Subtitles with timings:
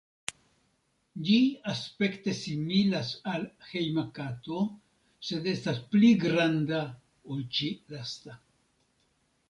[1.27, 1.35] Ĝi
[1.73, 4.65] aspekte similas al hejma kato,
[5.29, 6.85] sed estas pli granda
[7.37, 8.45] ol ĉi-lasta.